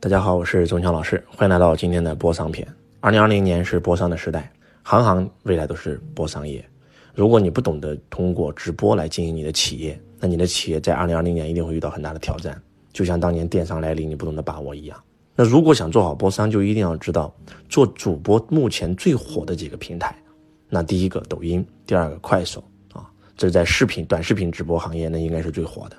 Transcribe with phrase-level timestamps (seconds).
[0.00, 2.66] 大家好，我是钟强老师，欢迎来到今天的播商篇。
[3.00, 6.64] 二零二零年是播商的时代，行行未来都是播商业。
[7.14, 12.60] 如果你不懂得通过直播来经营你的企业，那你的企业在二零二零年一定会遇到很大的挑战，
[12.92, 15.00] 就像当年电商来临你不懂得把握一样。
[15.36, 17.32] 那如果想做好播商，就一定要知道
[17.68, 20.14] 做主播目前最火的几个平台。
[20.68, 22.62] 那第一个抖音，第二个快手
[22.92, 25.96] 啊，这是在视频短视频直播行业那应该是最火的。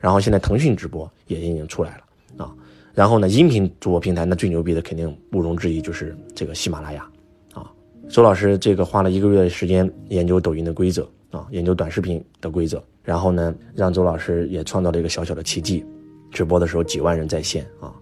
[0.00, 2.52] 然后现在腾讯直播也已经出来了啊。
[2.92, 7.08] 然后呢，音频主播平台那最牛逼的肯定毋庸置疑就是这个喜马拉雅，
[7.54, 7.70] 啊，
[8.08, 15.84] 周老师这个花了一个月的时间研究抖音的规则啊，研究短视频的规则，然后呢，让周老师也创造了一个小小的奇迹，
[16.32, 17.94] 直播的时候几万人在线啊，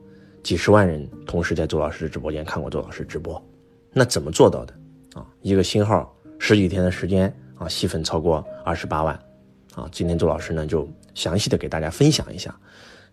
[0.43, 3.41] 几十万人同时在周老师的直播间看过周老师直播，
[3.93, 4.75] 那怎么做到的
[5.13, 5.27] 啊？
[5.43, 9.15] 一个新号十几天的时间啊，吸粉超过二十八万，
[9.75, 12.55] 啊，今天周老师呢就详细的给大家分享一下，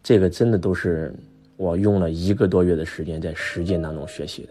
[0.03, 1.11] 这个真的都是。
[1.57, 4.49] 我用了一个多月的时间在实践当中学习的，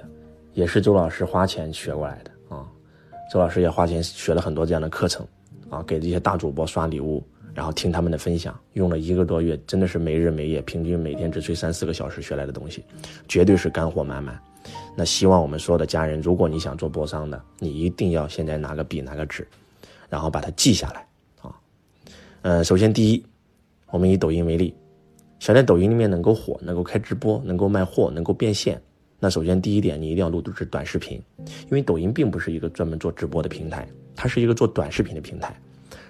[0.54, 2.66] 也是周老师花钱学过来的啊。
[3.30, 5.26] 周老师也花钱学了很多这样的课程，
[5.68, 12.82] 啊，给这些大主播刷礼物，然后听他们的分享，用了一个多月，真的是没日没夜，平均每天只睡三四个小时学来的东西，
[13.28, 14.40] 绝对是干货满满。
[14.96, 19.46] 那希望我们所有的家人，如果你想做播商的，你一定要现在拿个笔拿个纸，
[20.08, 21.06] 然后把它记下来
[21.42, 21.54] 啊。
[22.40, 23.26] 嗯，首先第一，
[23.94, 24.74] 我们以抖音为例。
[25.38, 28.82] 想在抖音里面能够火，能够开直播，能够卖货，能够变现，
[29.20, 33.86] 那首先第一点，你一定要录制短视频，因为抖音并不是一个专门做直播的平台，
[34.16, 35.54] 它是一个做短视频的平台。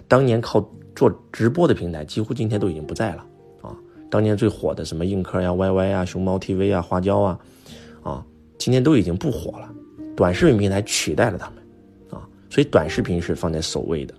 [0.09, 3.27] 当年靠做直播的平台，几乎今天都已经不在了
[3.61, 3.77] 啊。
[4.11, 7.39] 当年最火的什么映客呀、YY 啊、熊猫 TV 啊、花椒啊，
[8.03, 8.27] 啊，
[8.57, 9.71] 今天都已经不火了，
[10.17, 12.27] 短视频平台取代了他们啊。
[12.49, 14.15] 所以短视频是放在首位的。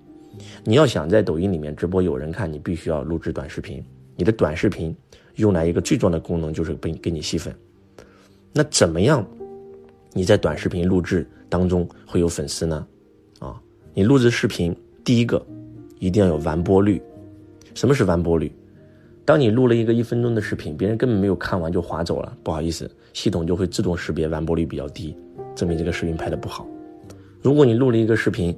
[0.63, 3.83] 你要想在抖音里面直播有人看，你必须要录制短视频。
[4.15, 4.95] 你的短视频
[5.35, 7.53] 用来一个最重要的功能就是给给你吸粉，
[8.53, 9.25] 那怎么样？
[10.13, 12.87] 你在短视频录制当中会有粉丝呢？
[13.39, 13.59] 啊，
[13.93, 14.73] 你录制视频
[15.03, 15.45] 第一个
[15.99, 17.01] 一定要有完播率。
[17.73, 18.49] 什么是完播率？
[19.25, 25.13] 当你录了一个一分钟的视频，别人根本没有看完就划走了，不好意思，系统就会自动识别完播率比较低，
[25.53, 26.65] 证明这个视频拍的不好。
[27.41, 28.57] 如果你录了一个视频，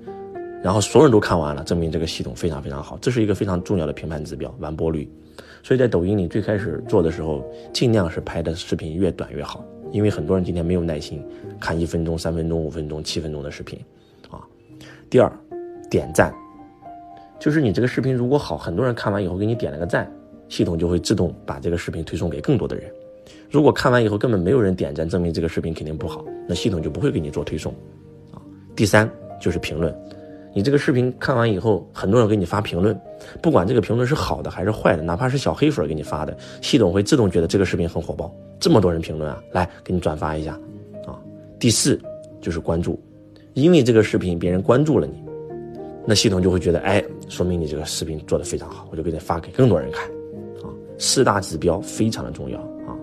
[0.64, 5.10] 然后所有人都看完了，证明这个系统非常非常好，这是一个非常重要的评判指标，完播率。
[5.64, 11.24] 所以在抖音里最开始做的时候，尽量是拍的视频越短越好，因为很多人今天没有耐心
[11.60, 13.80] 看一分钟、三分钟、五分钟、七分钟的视频，
[14.30, 14.42] 啊。
[15.10, 15.32] 第二，
[15.90, 16.34] 点赞，
[17.40, 20.12] 就是你这个视频如果好，很多人看完以后给你点了个赞，
[20.50, 22.92] 系统就会自动把这个视频推送给更多的人。
[23.50, 27.74] 如果看完以后根本没有人点赞，证明这个视频肯定不好，那系统就不会给你做推送，
[28.32, 28.42] 啊。
[28.76, 29.94] 第三就是评论。
[30.58, 33.00] 你这个视频看完以后，很多人给你发评论，
[33.44, 40.54] 不管这个评论是好的还是坏的，哪怕是小黑粉给你发的，系统会自动觉得这个视频很火爆，这么多人评论啊，来给你转发一下，
[41.06, 41.14] 啊，
[41.60, 42.02] 第四
[42.42, 43.00] 就是关注，
[43.54, 45.24] 因为这个视频别人关注了你，
[46.08, 50.10] 那系统就会觉得，哎，说明你这个视频做的非常好，我就给你发给更多人看，
[50.64, 52.98] 啊，四大指标非常的重要啊，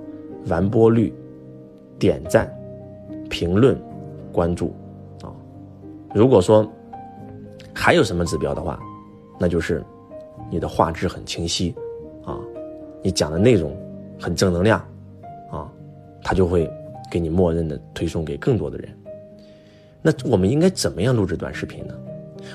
[0.48, 1.14] 完播率、
[2.00, 2.52] 点赞、
[3.30, 3.80] 评论、
[4.32, 4.74] 关注，
[5.22, 5.30] 啊，
[6.12, 6.68] 如果说。
[7.74, 8.78] 还有什么指标的话，
[9.38, 9.84] 那就是
[10.50, 11.74] 你的画质很清晰，
[12.24, 12.38] 啊，
[13.02, 13.76] 你讲的内容
[14.20, 14.78] 很正能量，
[15.50, 15.70] 啊，
[16.22, 16.70] 他就会
[17.10, 18.88] 给你默认的推送给更多的人。
[20.00, 21.94] 那我们应该怎么样录制短视频呢？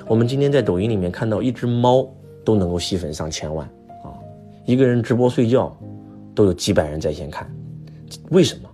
[0.06, 2.08] 我们今天在抖音里面看到一只猫
[2.44, 3.66] 都能够吸粉上千万，
[4.02, 4.14] 啊，
[4.64, 5.76] 一个人直播睡觉
[6.34, 7.48] 都有几百人在线看，
[8.30, 8.68] 为什么？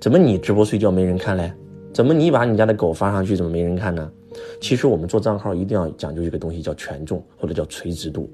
[0.00, 1.52] 怎么你直播睡觉没人看嘞？
[1.92, 4.10] 怎么你把你家的狗发上去怎么没人看呢？
[4.60, 8.30] 其实我们做账号一定要讲究一个东西，叫权重或者叫垂直度。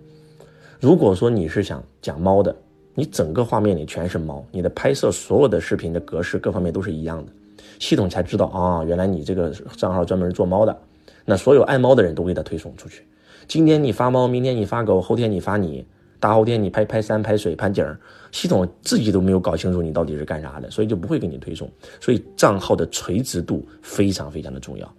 [0.78, 2.54] 如果说你是想讲猫的，
[2.94, 7.32] 你整个画面里全是猫，你的拍摄所有的视频的格式各方面都是一样的，
[7.78, 10.76] 系统才知道啊，原来你这个账号专门做猫的。
[11.24, 13.04] 那所有爱猫的人都给他推送出去。
[13.46, 15.84] 今天你发猫，明天你发狗，后天你发你，
[16.18, 17.84] 大后天你拍拍山、拍水、拍景，
[18.32, 21.70] 系统自己都没有搞清楚你到底是干啥的，所以就不会给你推送。
[22.00, 24.90] 所以账号的垂直度非常非常的重要。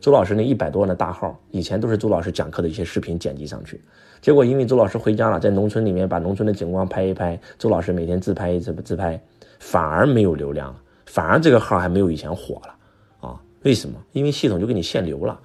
[0.00, 3.80] 周老师那一百多万的大号，以前都是周老师讲课的一些视频剪辑上去，
[4.20, 9.20] 结果因为周老师回家了，在农村里面把农村的景观拍一拍，周老师每天自拍一次自拍，
[9.58, 14.00] 反而没有流量了，反而这个号还没有以前火了，啊，为什么？
[14.12, 15.38] 因为系统就给你限流了，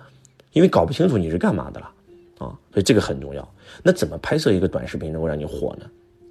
[0.51, 1.91] 因为搞不清楚你是干嘛的了，
[2.37, 3.47] 啊，所以这个很重要。
[3.81, 5.85] 那怎么拍摄一个短视频能够让你火呢？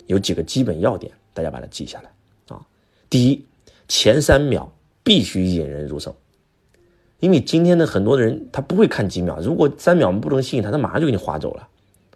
[0.07, 2.61] 有几个基本要点，大家把它记下来啊。
[3.11, 3.45] 第一，
[3.89, 4.71] 前三秒
[5.03, 6.13] 必须引人入胜。
[7.23, 11.69] 因为今天的很多的人他不会看几秒，如果三秒不能吸引他，他马上就给你划走了，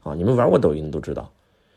[0.03, 1.31] 啊，你们玩过抖音的都知道，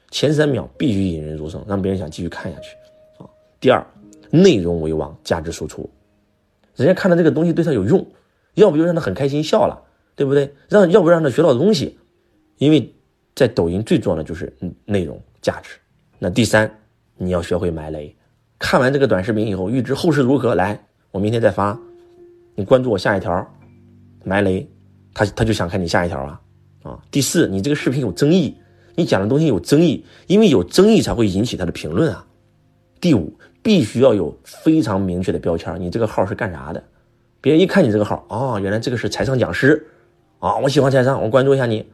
[0.10, 2.76] 前三秒必须引人入胜，让别人想继续看下去
[3.20, 3.30] 啊。
[3.60, 3.86] 第二，
[4.32, 5.88] 内容为王，价值输出，
[6.76, 8.04] 人家看到这个东西对他有用，
[8.56, 9.80] 要不就让他很开心笑了，
[10.16, 10.52] 对不对？
[10.68, 12.00] 让要不让他学到东西，
[12.58, 12.92] 因为
[13.36, 14.52] 在抖音最重要的就是
[14.86, 15.78] 内容价值。
[16.18, 16.80] 那第三，
[17.16, 18.16] 你要学会埋雷。
[18.58, 21.80] 看完这个短视频以后，预知后事如何，来，我明天再发，
[22.60, 23.48] 你关注我下一条，
[24.26, 24.68] 埋雷，
[25.14, 26.42] 他他就想看你下一条啊
[26.84, 27.00] 啊。
[27.10, 28.54] 第四，你这个视频有争议，
[28.96, 32.26] 你讲的东西有争议，因为有争议才会引起他的评论啊。
[33.00, 33.34] 第五，
[33.64, 36.84] 必须要有非常明确的标签，你这个号是干啥的？
[37.40, 39.88] 别人一看你这个号，哦，原来这个是财商讲师，
[40.40, 41.86] 啊，我喜欢财商，我关注一下你，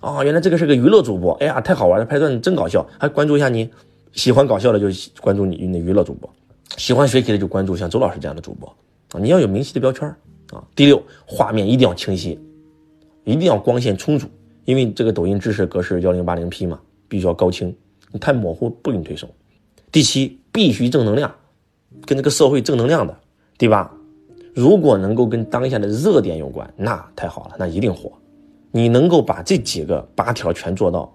[0.00, 3.70] 啊，原来这个是个娱乐主播，哎呀，太好玩了，拍段子真搞笑，还关注一下你。
[4.14, 4.88] 喜欢搞笑的就
[5.20, 6.28] 关注你那娱乐主播，
[6.76, 8.76] 喜欢学习的就关注像周老师这样的主播
[9.12, 9.20] 啊！
[9.20, 10.08] 你要有明晰的标签
[10.52, 10.62] 啊！
[10.74, 12.38] 第六，画面一定要清晰，
[13.24, 14.26] 一定要光线充足，
[14.64, 17.74] 因为这个抖音支持格式幺零八零 P 嘛，必须要高清，
[18.12, 19.28] 你太模糊不给你推送。
[19.90, 21.34] 第七，必须正能量，
[22.04, 23.18] 跟这个社会正能量的。
[23.56, 23.90] 第八，
[24.54, 28.12] 如果能够跟当下的热点有关，那太好了，那一定火。
[28.70, 31.10] 你能够把这几个八条全做到，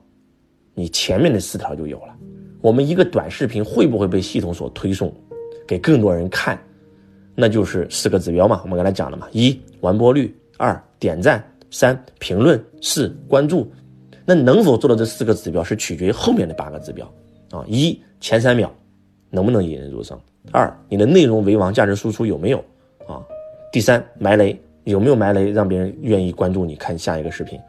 [0.74, 2.16] 你前面的四条就有了。
[2.62, 5.14] 我们一个短视频会不会被系统所推送，
[5.68, 6.60] 给更多人看，
[7.36, 8.62] 那就是四个指标嘛。
[8.64, 13.72] 我们刚才讲了嘛，一完播率，二点赞，三评论，四关注。
[14.26, 17.06] 那能否做到这四个指标，是取决于后面的八个指标
[17.52, 17.66] 啊。
[17.68, 18.74] 一前三秒
[19.30, 20.18] 能不能引人入胜？
[20.52, 22.58] 二你的内容为王，价值输出有没有
[23.08, 23.22] 啊？
[23.72, 27.60] 第三埋雷有没有埋雷，让别人愿意关注你看下一个视频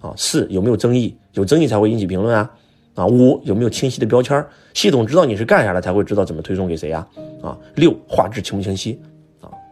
[0.00, 0.12] 啊？
[0.16, 1.16] 四有没有争议？
[1.32, 2.50] 有争议才会引起评论啊。
[2.94, 4.44] 啊，五有没有清晰的标签？
[4.72, 7.04] 系统知道你是干啥的，才会知道怎么推送给谁呀？
[7.42, 9.00] 啊，六画质清不清晰？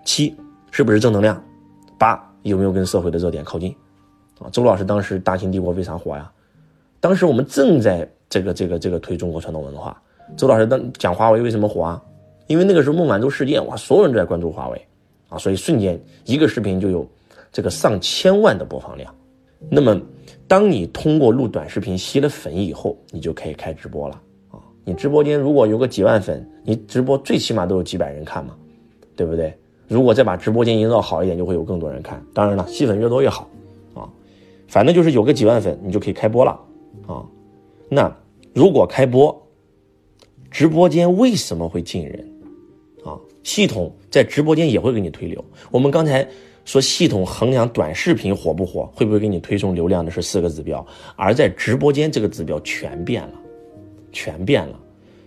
[0.04, 0.34] 七
[0.70, 1.42] 是不是正能量？
[1.98, 3.74] 八有没有跟社会的热点靠近？
[4.40, 6.30] 啊，周老师当时《大秦帝国》非常火呀，
[7.00, 10.00] 当时我们正在这个这个这个推中国传统文化。
[10.36, 12.02] 周老师当讲华为为什么火啊？
[12.46, 14.86] 因为那个时候孟晚舟事件，哇，所有人都在关注华为，
[15.28, 17.06] 啊，所以瞬间一个视频就有
[17.50, 19.14] 这个上千万的播放量。
[19.70, 20.00] 那么。
[20.48, 24.20] 当你通过录短视频吸了粉以后，你就可以开直播了
[24.50, 24.60] 啊！
[24.84, 28.54] 你直播间如果有个几万粉，你直播最起码都有几百人看嘛，
[29.16, 29.56] 对不对？
[29.92, 32.24] 如果再把直播间营造好一点，就会有更多人看。
[32.32, 33.46] 当然了，吸粉越多越好
[33.94, 34.08] 啊！
[34.66, 36.58] 反正就是有个几万粉，你就可以开播了
[37.06, 37.22] 啊！
[37.88, 38.10] 那
[38.54, 39.46] 如果开播，
[40.50, 42.26] 直播间为什么会进人
[43.04, 43.20] 啊？
[43.42, 45.44] 系统在直播间也会给你推流。
[45.70, 46.26] 我们刚才。
[46.64, 50.86] 说系统衡量短视频火不火，会不会给你推送流量的是四个指标，
[51.16, 53.34] 而在直播间这个指标全变了，
[54.12, 54.78] 全变了。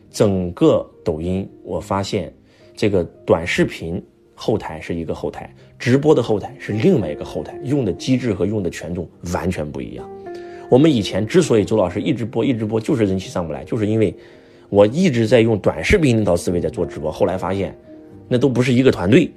[0.10, 2.34] 整个抖音，我发现
[2.74, 4.02] 这个短视频
[4.36, 10.08] 后台是一个后台，直播的后台是另外一个后台，用的机制和用的权重完全不一样。
[10.70, 14.14] 我们以前之所以周老师一直播一直播，就是人气上不来，就是因为
[14.70, 17.76] 我一直在用短视频那套思维在做直播，后来发现
[18.28, 19.32] 那都不是一个团队。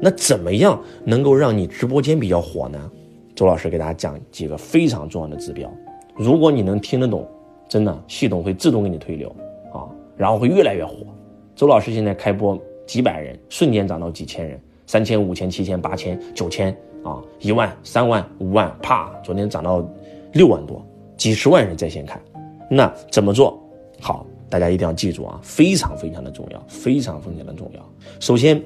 [0.00, 2.90] 那怎么样能够让你直播间比较火呢？
[3.34, 5.72] 周老师给大家讲几个非常重要的指标，
[6.16, 7.26] 如果你能听得懂，
[7.68, 9.28] 真的系统会自动给你推流
[9.72, 9.86] 啊，
[10.16, 11.06] 然后会越来越火。
[11.54, 12.56] 周老师现在开播
[12.88, 19.86] 几百人，瞬间涨到几千人，三千、五千、七千、八千、九千啊，一万、三万、五万，啪，昨天涨到
[20.32, 20.84] 六万多，
[21.16, 22.20] 几十万人在线看。
[22.68, 23.56] 那怎么做？
[24.00, 27.92] 好，大家一定要记住啊，非常非常的重要，非常非常的重要。
[28.18, 28.60] 首先。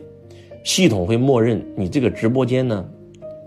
[0.65, 2.89] 系统会默认你这个直播间呢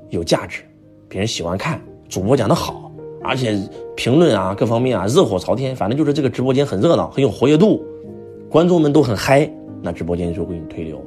[0.10, 0.64] 有价值，
[1.08, 2.92] 别人喜欢看，主播讲的好，
[3.24, 3.58] 而且
[3.96, 7.82] 评论啊各方面啊热火朝天，反正就是这个直播间很热闹，很有活跃度，
[8.50, 9.50] 观众们都很嗨，
[9.86, 11.00] 那直播间就会给你推流。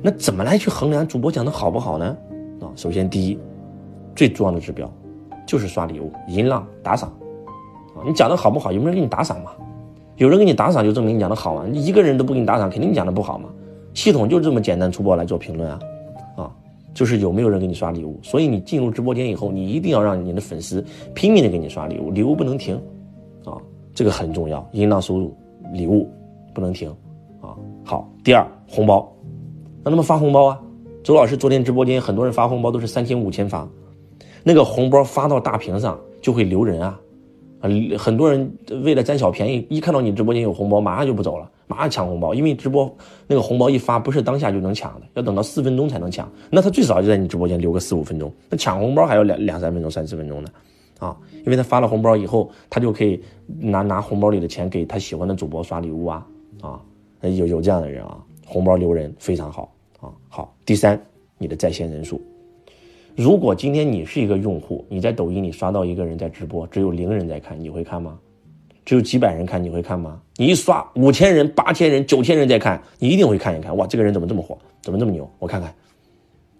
[0.00, 2.16] 那怎么来去衡量主播讲的好不好呢？
[2.62, 3.38] 啊，首先第一，
[4.16, 4.90] 最重要的指标
[5.46, 7.10] 就是刷礼物、音浪、打赏
[7.94, 8.72] 啊，你讲的好不好？
[8.72, 9.50] 有没有人给你打赏嘛？
[10.16, 13.50] 有人给你打赏就证明你讲的好啊，你一个人都不给你打赏，肯定你讲的不好嘛。
[13.92, 15.80] 系统就这么简单粗暴来做评论啊，
[16.36, 16.50] 啊，
[16.94, 18.18] 就是有没有人给你刷礼物。
[18.22, 20.82] 所以你进入直播间以后，你一定要让你的粉丝
[21.14, 22.76] 拼命的给你刷礼物，礼物不能停，
[23.44, 23.58] 啊，
[23.92, 24.66] 这个很重要。
[24.72, 25.36] 音浪收入、
[25.72, 26.08] 礼物
[26.54, 26.94] 不能停，
[27.84, 28.08] 好。
[28.24, 29.12] 第二，红包，
[29.84, 30.60] 让他们发红包啊。
[31.02, 33.68] 周老师昨天直播间很多人发红包都是三千五千发，
[34.44, 37.00] 那个红包发到大屏上就会留人啊，
[37.60, 38.48] 啊，很多人
[38.84, 41.50] 为了占小便宜，一看到你直播间有红包，马上就不走了。
[41.66, 42.94] 马上抢红包，因为直播
[43.26, 46.30] 那个红包一发，不是当下就能抢的，要等到四分钟才能抢。
[46.50, 50.48] 那他最少就在你直播间留个四五分钟，那抢红包还要两两三分钟、三四分钟呢，
[50.98, 56.26] 啊，因为他发了红包以后，他就可以拿拿红包里的钱给他喜欢的主播刷礼物啊，
[56.60, 56.80] 啊，
[57.30, 60.12] 有有这样的人啊，红包留人非常好啊。
[60.28, 61.00] 好，第三，
[61.38, 62.20] 你的在线人数，
[63.16, 68.18] 如果今天你是一个用户，你在抖音里刷到一个人在直播，只有零人在看，你会看吗？
[68.84, 70.20] 只有几百人看，你会看吗？
[70.36, 73.76] 你一刷五千人、八千人、九千人在看，你一定会看一看。
[73.76, 74.58] 哇，这个人怎么这么火？
[74.80, 75.30] 怎么这么牛？
[75.38, 75.72] 我看看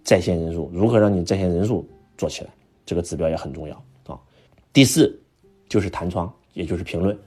[0.05, 1.85] 在线人数，如何让你在线人数
[2.17, 2.51] 做起来？
[2.87, 4.19] 这个指标也很重要啊。
[4.73, 5.21] 第四
[5.69, 7.19] 就是弹窗，也就是评论。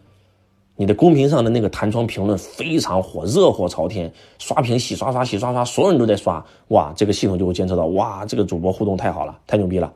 [0.77, 6.46] 你的公屏上的那个弹窗评论非常火，热火朝天，刷屏洗刷刷洗刷刷，所有人都在刷。
[6.70, 9.91] 哇，这个系统就会监测到，哇，这个主播互动太好了，太牛逼了。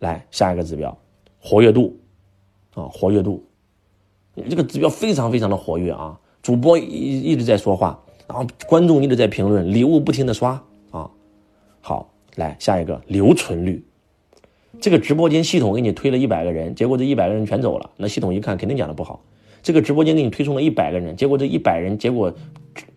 [0.00, 0.96] 来下一个指标，
[1.40, 1.96] 活跃度
[2.74, 3.42] 啊，活跃度。
[4.50, 11.10] 这个指标非常非常的活跃啊，主播一一直在说话，然后观众一直在评论，礼物不停的刷啊。
[11.80, 13.82] 好，来下一个留存率。
[14.80, 19.22] 这个直播间系统给你推了一百个人，结果这一百个人全走了，那系统一看肯定讲的不好。
[19.62, 22.32] 这个直播间给你推送了一百个人，结果这一百人，结果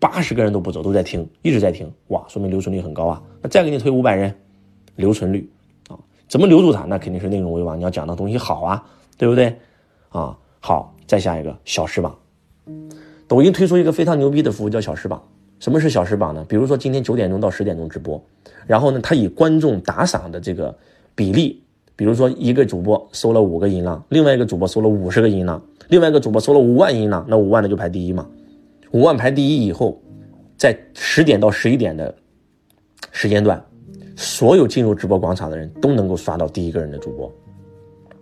[0.00, 3.22] 八十个人都不走，都在听，一直在听，哇，说明留存率很高啊。
[3.40, 4.34] 那再给你推五百人，
[4.96, 5.48] 留存率
[5.88, 5.96] 啊，
[6.28, 6.84] 怎么留住他？
[6.84, 8.84] 那肯定是内容为王，你要讲的东西好啊，
[9.16, 9.54] 对不对？
[10.08, 12.18] 啊，好，再下一个小时榜，
[13.28, 15.22] 抖音推出一个非常牛逼的服务叫小时榜。
[15.60, 16.44] 什么是小时榜呢？
[16.48, 18.22] 比如说今天九点钟到十点钟直播，
[18.66, 20.76] 然后呢，他以观众打赏的这个
[21.14, 21.62] 比例，
[21.94, 25.62] 比如说一个主播收了五个音浪，另外一个主播收了五十个音浪。
[25.88, 28.28] 另外一个主播收了五万音浪，那五万的就排第一嘛。
[28.92, 30.00] 五万排第一以后，
[30.56, 32.14] 在十点到十一点的
[33.12, 33.62] 时间段，
[34.16, 37.32] 所有进入直播广场的人都能够刷到第一个人的主播。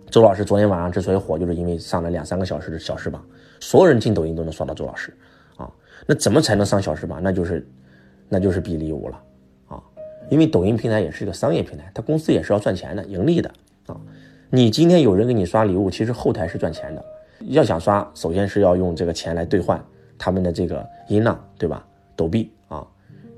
[0.09, 3.25] 周老师昨天晚上之所以火，就是因为上了两三个小时的小时榜，
[3.59, 5.13] 所有人进抖音都能刷到周老师
[5.57, 5.69] 啊。
[6.05, 7.21] 那怎么才能上小时榜？
[7.21, 7.67] 那就是，
[8.29, 9.21] 那就是比礼物了
[9.67, 9.81] 啊。
[10.29, 13.51] 因为抖音平台也是一个商业平台，它公司也是要赚钱的，盈利的
[13.87, 13.99] 啊。
[14.49, 17.03] 你今天有人给你刷礼物，其实后台是赚钱的。
[17.47, 19.83] 要想刷，首先是要用这个钱来兑换
[20.17, 21.85] 他们的这个音浪，对吧？
[22.15, 22.85] 抖币啊，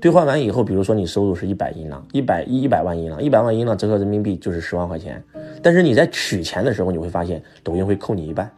[0.00, 5.22] 兑换完以后，比如说你收入是一百音浪，一百一一百万音浪，一百万音浪折合人民币就是十万块钱。
[5.62, 8.50] 但是你在取钱的时候，你会发现抖音会扣你一半，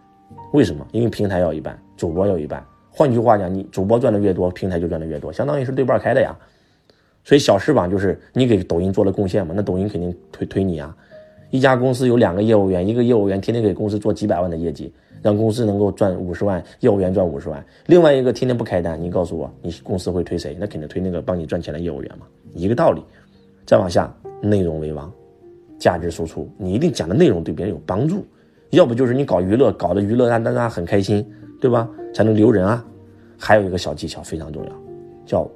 [0.53, 0.87] 为什么？
[0.93, 2.65] 因为平台要一半，主播要一半。
[2.91, 6.37] 换句话讲，你主播赚的越多，平台就赚的越多，相当于是对半开的呀。
[7.25, 10.95] 所以小翅膀就是你给抖音做了贡献嘛，那抖音肯定推推你啊。
[11.51, 14.93] 一家公司有两个业务员，一个业务员天天给公司做几百万的业绩。
[15.23, 17.63] 让公司能够赚五十万，业务员赚五十万。
[17.85, 20.57] 另外一个天天不开单，你告诉我，你公司会推谁？
[20.59, 23.03] 那肯定推那个帮你赚钱的业务员嘛，一个道理。
[23.67, 25.13] 再往下，内容为王，
[25.79, 28.25] 价值输出，你一定讲的内容对别人有帮助。
[28.71, 31.23] 要不就是你搞娱乐，搞的娱乐让大家很开心，
[31.61, 31.87] 对吧？
[32.15, 32.83] 才能留人啊。
[33.37, 34.73] 还有一个小技巧非常重要，
[35.27, 35.47] 叫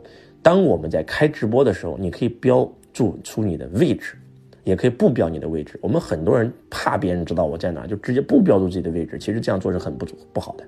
[0.43, 4.15] 当我们在开直播的时候，你可以标注出你的位置。
[4.65, 9.19] 也可以不标你的位置，我们很多人怕别人知道我在哪，就直接不标注自己的位置。
[9.19, 10.65] 其实这样做是很不不好的。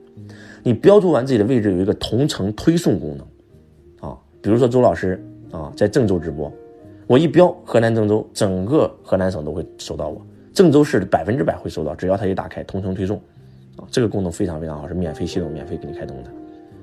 [0.63, 5.19] 你标注完自己的位置，有一个同城推送功能，啊，比如说周老师
[5.51, 6.53] 啊在郑州直播，
[7.07, 10.21] 我一标河南郑州，整个河南省都会收到我，
[10.53, 13.17] 郑州市百分之百会收到，只要他一打开同城推送，
[13.77, 16.31] 啊，这个功能非常非常好，是免费系统免费给你开通的。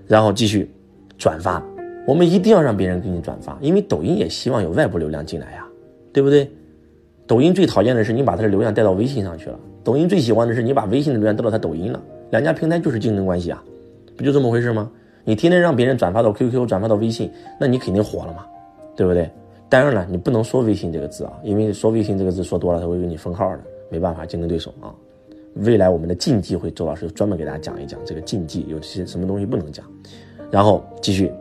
[0.08, 0.67] 然后继续
[1.17, 1.63] 转发，
[2.08, 5.67] 我们一定要让别人给你转发，因为抖音也希望有外部流量进来呀，
[6.12, 6.50] 对不对？
[7.34, 12.00] 抖音最讨厌的是你把他的流量带到微信上去了，抖音最喜欢的是你把微信的流量带到他抖音了，
[12.30, 13.63] 两家平台就是竞争关系啊，
[14.16, 14.88] 不就这么回事吗？
[15.24, 18.46] 你天天让别人转发到 QQ，转发到微信，那你肯定火了嘛，
[18.96, 19.28] 对不对？
[19.68, 23.60] 当然了，你不能说微信这个字啊，因为说微信这个字说多了，他会给你封号的，
[23.90, 24.94] 没办法，竞争对手啊。
[25.56, 29.84] 未来我们的禁忌会，周老师专门给大家讲一讲这个禁忌，有些什么东西不能讲。
[30.52, 31.32] 然后继续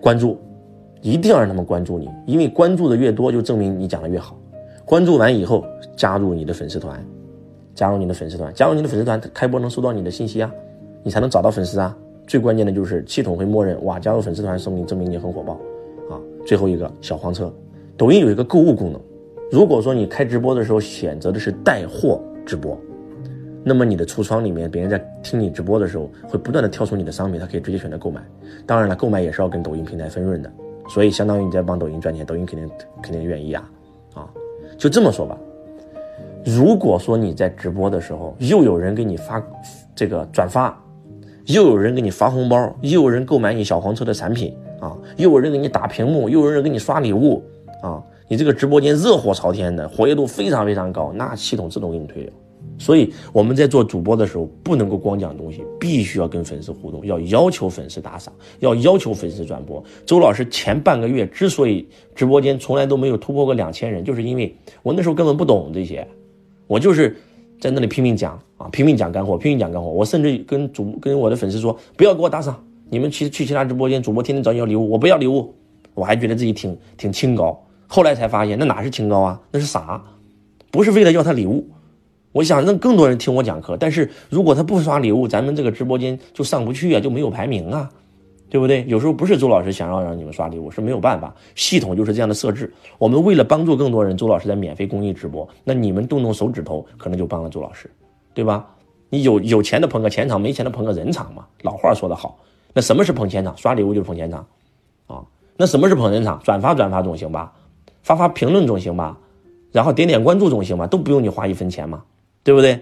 [0.00, 0.36] 关注，
[1.02, 4.36] 一定要让他们关注你，因为关注的越多，就证明你讲的越好。
[4.86, 5.66] 关注完以后，
[5.96, 7.04] 加入你的粉丝团，
[7.74, 10.48] 加入你的粉丝团，加入你的粉丝团，开播能收到你的信息啊，
[11.02, 11.94] 你才能找到粉丝啊。
[12.24, 15.54] 最关键的就是系统会默认，哇，加入粉丝团说明证明你很火爆
[16.08, 16.22] 啊。
[16.46, 17.52] 最后一个小黄车，
[17.96, 19.00] 抖音有一个购物功能，
[19.50, 22.78] 如果说你开直播的时候选择的是带货直播，
[23.64, 28.24] 那么你的橱窗里面，别人在听你直播的时候，会不断的跳出你的商品，他可以直接选择购买。
[28.64, 30.48] 当然了，购买也是要跟抖音平台分润的，
[30.88, 32.70] 所以相当于你在帮抖音赚钱，抖音肯定
[33.02, 33.68] 肯定愿意啊，
[34.78, 35.36] 就这么说吧，
[36.44, 39.42] 如果说你在直播的时候，又有人给你发
[39.94, 40.78] 这个转发，
[41.46, 47.42] 又有人给你发红包，又有人购买你小黄车的产品啊，又有人给你打屏幕，又有人给你刷礼物
[47.82, 52.32] 啊，你这个直播间热火朝天的，活跃度非常非常高，那系统自动给你推流。
[52.78, 59.82] 所以我们在做主播的时候，不能够光讲东西，必须要跟粉丝互动，要要求粉丝打赏，要要求粉丝转播。
[60.04, 66.06] 周老师前半个月之所以直播间从来都没有突破过两千人，就是因为我那时候根本不懂这些，
[66.66, 67.16] 我就是
[67.58, 69.88] 在那里拼命讲啊，拼命讲干货，拼命讲干货。
[69.88, 75.54] 我甚至跟主跟我的粉丝说，不要给我打赏，你们去去其他直播间，主播天天找你要礼物，我不要礼物，
[75.94, 77.58] 我还觉得自己挺挺清高。
[77.86, 80.04] 后来才发现，那哪是清高啊，那是傻，
[80.70, 81.66] 不是为了要他礼物。
[82.36, 87.90] 我想让更多人听我讲课，但是如果他不刷礼物，咱们这个直播间就上不去啊，就没有排名啊，
[88.50, 88.84] 对不对？
[88.86, 92.70] 有时候不是周老师想要让你们刷礼物，是没有办法，系统就是这样的设置。
[92.98, 97.90] 我们为了帮助更多人，周老师在免费公益直播，那你们动动手指头，可能就帮了周老师，
[98.34, 98.66] 对吧？
[99.08, 101.46] 你有有钱的捧个钱场，没钱的捧个人场嘛。
[101.62, 102.38] 老话说得好，
[102.74, 103.56] 那什么是捧钱场？
[103.56, 104.46] 刷礼物就是捧钱场，
[105.06, 105.24] 啊，
[105.56, 106.38] 那什么是捧人场？
[106.44, 107.54] 转发转发总行吧，
[108.02, 109.16] 发发评论总行吧，
[109.72, 112.02] 然后点点关注总行吧，都不用你花一分钱嘛。
[112.46, 112.78] 对不对？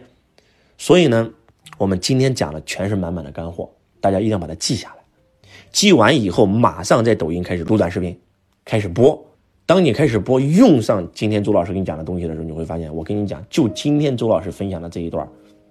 [0.77, 1.31] 所以呢，
[1.79, 5.49] 我们今天讲的全是满满的干货，大家一定要把它记下来。
[5.73, 8.15] 记完以后，马上在抖音开始录短视频，
[8.63, 9.19] 开始播。
[9.65, 15.27] 当你开始播，用上今天周老师给你讲的东西的时候，你会发现，我跟你讲，就今天周老师分享的这一段，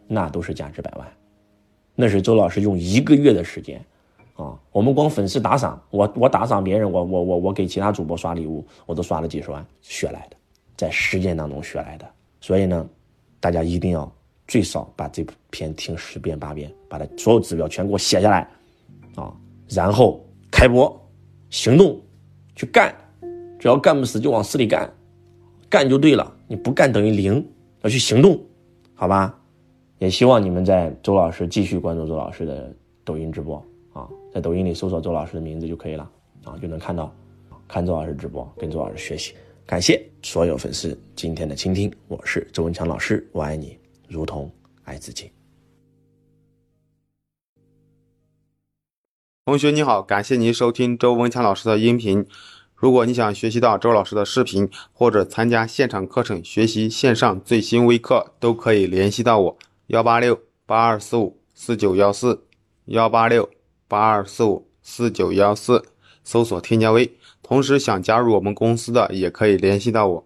[0.08, 1.08] 那都是价值百万。
[1.94, 3.80] 那是周老师用一个月的时间
[4.34, 10.36] 啊，我们光粉丝打赏，我我打赏别人，我我我我给其他主播刷礼物，我都刷了几十万学来的，
[10.76, 12.06] 在实践当中学来的。
[12.42, 12.90] 所以呢。
[13.44, 14.10] 大家一定要
[14.48, 18.50] 最少把这篇听十遍八遍，把它所有指标全给我写下来，
[19.16, 19.36] 啊，
[19.68, 20.98] 然后开播
[21.50, 22.00] 行动
[22.56, 22.96] 去干，
[23.60, 24.90] 只要干不死就往死里干，
[25.70, 27.46] 干就对了，你不干等于零，
[27.82, 28.40] 要去行动，
[28.94, 29.38] 好吧？
[29.98, 32.74] 也希望你们在周老师继续关注周老师的
[33.04, 36.10] 抖音直播啊，在抖音里搜索周老师的名字就可以了
[36.46, 37.14] 啊，就能看到，
[37.68, 39.34] 看周老师直播，跟周老师学习。
[39.66, 43.80] 感谢所有粉丝今天的倾听，我是周文强老师，我爱你
[44.10, 44.52] 如同
[44.84, 45.32] 爱自己。
[49.46, 52.26] 同学你好，感谢您收听周文强老师的音频。
[52.76, 62.46] 如果你想学习到周老师的视频，或者参加现场课程学习线上最新微课，都可以联系到我幺八六八二四五四九幺四
[62.86, 63.50] 幺八六
[63.88, 65.86] 八二四五四九幺四，
[66.26, 67.10] 搜索添加微。
[67.44, 70.26] 同时想加入我们公司的，也可以联系到我。